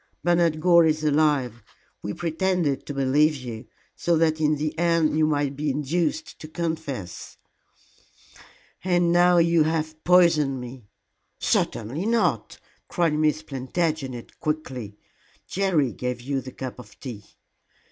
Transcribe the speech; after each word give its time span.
Bernard 0.23 0.59
Gore 0.59 0.87
is 0.87 1.03
alive. 1.03 1.61
We 2.01 2.15
pretended 2.15 2.87
to 2.87 2.93
believe 2.95 3.35
you, 3.35 3.67
so 3.95 4.17
that 4.17 4.41
in 4.41 4.55
the 4.55 4.75
end 4.79 5.15
you 5.15 5.27
might 5.27 5.55
be 5.55 5.69
induced 5.69 6.39
to 6.39 6.47
confess." 6.47 7.37
"And 8.83 9.11
now 9.11 9.37
you 9.37 9.61
have 9.61 10.03
poisoned 10.03 10.59
me." 10.59 10.87
"Certainly 11.37 12.07
not," 12.07 12.57
cried 12.87 13.13
Miss 13.13 13.43
Plantagenet, 13.43 14.39
quickly. 14.39 14.97
"Jerry 15.47 15.91
gave 15.93 16.19
you 16.19 16.41
the 16.41 16.51
cup 16.51 16.79
of 16.79 16.99
tea." 16.99 17.23